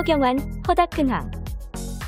[0.00, 1.30] 허경환, 허다큰황.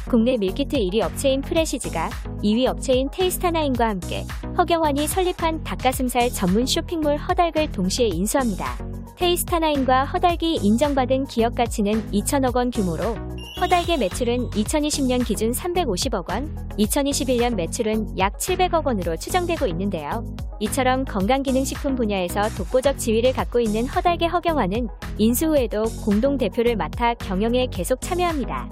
[0.09, 2.09] 국내 밀키트 1위 업체인 프레시지가
[2.43, 4.25] 2위 업체인 테이스티나인과 함께
[4.57, 8.79] 허경환이 설립한 닭가슴살 전문 쇼핑몰 허닭을 동시에 인수합니다.
[9.19, 13.15] 테이스티나인과 허닭이 인정받은 기업 가치는 2천억 원 규모로
[13.63, 20.25] 허닭의 매출은 2020년 기준 350억 원, 2021년 매출은 약 700억 원으로 추정되고 있는데요.
[20.59, 24.89] 이처럼 건강기능식품 분야에서 독보적 지위를 갖고 있는 허닭의 허경환은
[25.19, 28.69] 인수 후에도 공동 대표를 맡아 경영에 계속 참여합니다.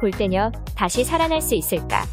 [0.00, 2.04] 골대녀 다시 살아날 수 있을까?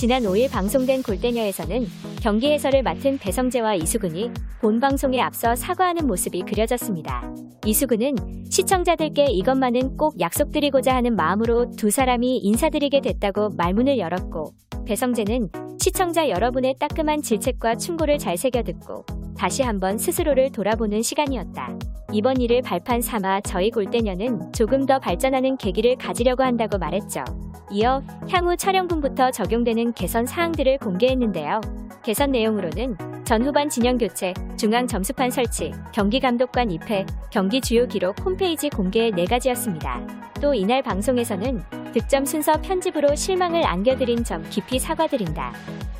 [0.00, 1.86] 지난 5일 방송된 골대녀에서는
[2.22, 4.30] 경기 해설을 맡은 배성재와 이수근이
[4.62, 7.30] 본 방송에 앞서 사과하는 모습이 그려졌습니다.
[7.66, 14.54] 이수근은 시청자들께 이것만은 꼭 약속드리고자 하는 마음으로 두 사람이 인사드리게 됐다고 말문을 열었고
[14.86, 19.04] 배성재는 시청자 여러분의 따끔한 질책과 충고를 잘 새겨 듣고
[19.36, 21.78] 다시 한번 스스로를 돌아보는 시간이었다.
[22.14, 27.49] 이번 일을 발판 삼아 저희 골대녀는 조금 더 발전하는 계기를 가지려고 한다고 말했죠.
[27.70, 31.60] 이어 향후 촬영분부터 적용되는 개선 사항들을 공개했는데요.
[32.02, 38.68] 개선 내용으로는 전후반 진영 교체, 중앙 점수판 설치, 경기 감독관 입회, 경기 주요 기록 홈페이지
[38.68, 40.00] 공개 네 가지였습니다.
[40.40, 45.52] 또 이날 방송에서는 득점 순서 편집으로 실망을 안겨드린 점 깊이 사과드린다.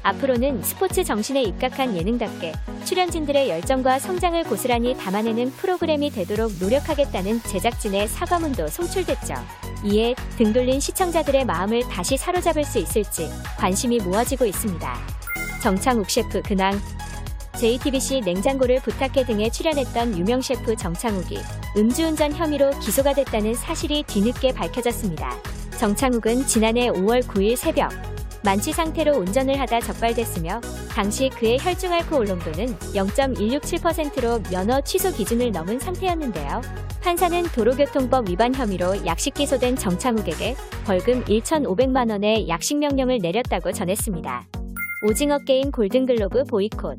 [0.02, 2.52] 앞으로는 스포츠 정신에 입각한 예능답게
[2.84, 9.34] 출연진들의 열정과 성장을 고스란히 담아내는 프로그램이 되도록 노력하겠다는 제작진의 사과문도 송출됐죠.
[9.84, 14.94] 이에 등 돌린 시청자들의 마음을 다시 사로잡을 수 있을지 관심이 모아지고 있습니다.
[15.62, 16.80] 정창욱 셰프 근황
[17.58, 21.38] JTBC 냉장고를 부탁해 등에 출연했던 유명 셰프 정창욱이
[21.76, 25.38] 음주운전 혐의로 기소가 됐다는 사실이 뒤늦게 밝혀졌습니다.
[25.80, 27.90] 정창욱은 지난해 5월 9일 새벽
[28.44, 35.78] 만취 상태로 운전을 하다 적발됐으며 당시 그의 혈중 알코올 농도는 0.167%로 면허 취소 기준을 넘은
[35.78, 36.60] 상태였는데요.
[37.00, 44.48] 판사는 도로교통법 위반 혐의로 약식 기소된 정창욱에게 벌금 1,500만 원의 약식 명령을 내렸다고 전했습니다.
[45.08, 46.98] 오징어 게임 골든글로브 보이콧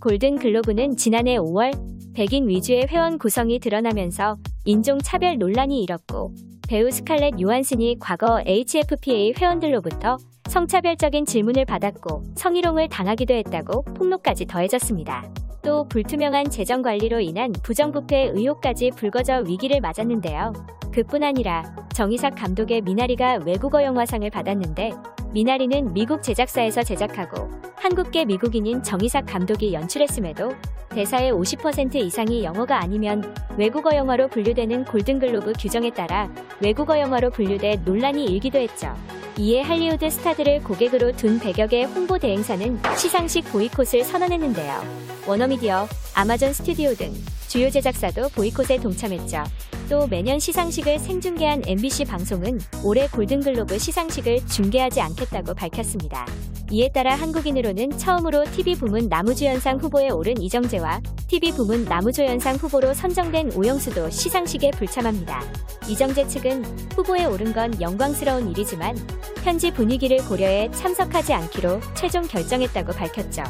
[0.00, 6.32] 골든글로브는 지난해 5월 백인 위주의 회원 구성이 드러나면서 인종차별 논란이 일었고
[6.68, 10.18] 배우 스칼렛 요한슨이 과거 HFPA 회원들로부터
[10.50, 15.32] 성차별적인 질문을 받았고 성희롱을 당하기도 했다고 폭로까지 더해졌습니다.
[15.62, 20.52] 또 불투명한 재정 관리로 인한 부정부패 의혹까지 불거져 위기를 맞았는데요.
[20.92, 24.92] 그뿐 아니라 정의삭 감독의 미나리가 외국어 영화상을 받았는데
[25.32, 30.52] 미나리는 미국 제작사에서 제작하고 한국계 미국인인 정의삭 감독이 연출했음에도
[30.88, 38.24] 대사의 50% 이상이 영어가 아니면 외국어 영화로 분류되는 골든글로브 규정에 따라 외국어 영화로 분류돼 논란이
[38.24, 38.94] 일기도 했죠.
[39.36, 44.82] 이에 할리우드 스타들을 고객으로 둔 100여 개 홍보 대행사는 시상식 보이콧을 선언했는데요.
[45.28, 47.12] 워너미디어, 아마존 스튜디오 등
[47.48, 49.44] 주요 제작사도 보이콧에 동참했죠.
[49.88, 56.26] 또 매년 시상식을 생중계한 MBC 방송은 올해 골든글로브 시상식을 중계하지 않겠다고 밝혔습니다.
[56.70, 63.52] 이에 따라 한국인으로는 처음으로 TV 부문 나무주연상 후보에 오른 이정재와 TV 부문 나무조연상 후보로 선정된
[63.54, 65.42] 오영수도 시상식에 불참합니다.
[65.88, 68.94] 이정재 측은 후보에 오른 건 영광스러운 일이지만
[69.42, 73.42] 현지 분위기를 고려해 참석하지 않기로 최종 결정했다고 밝혔죠.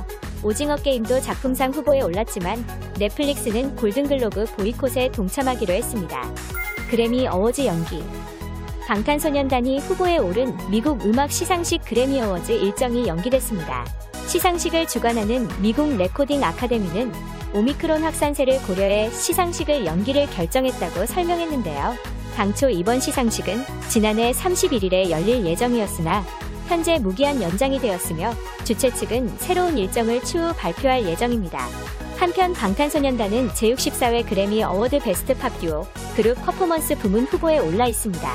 [0.42, 2.64] 오징어 게임도 작품상 후보에 올랐지만
[2.98, 6.22] 넷플릭스는 골든글로브 보이콧에 동참하기로 했습니다.
[6.90, 8.02] 그래미 어워즈 연기
[8.86, 13.84] 방탄소년단이 후보에 오른 미국 음악 시상식 그래미 어워즈 일정이 연기됐습니다.
[14.26, 17.12] 시상식을 주관하는 미국 레코딩 아카데미는
[17.54, 21.94] 오미크론 확산세를 고려해 시상식을 연기를 결정했다고 설명했는데요.
[22.36, 23.56] 당초 이번 시상식은
[23.88, 26.24] 지난해 31일에 열릴 예정이었으나
[26.68, 31.66] 현재 무기한 연장이 되었으며 주최 측은 새로운 일정을 추후 발표할 예정입니다.
[32.18, 38.28] 한편 방탄소년단은 제64회 그래미 어워드 Best Pop Duo 그룹 퍼포먼스 부문 후보에 올라 있습니다.